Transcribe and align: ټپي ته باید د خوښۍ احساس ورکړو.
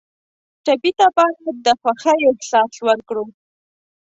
ټپي 0.65 0.91
ته 0.99 1.05
باید 1.17 1.37
د 1.65 1.67
خوښۍ 1.81 2.19
احساس 2.29 2.73
ورکړو. 2.87 3.23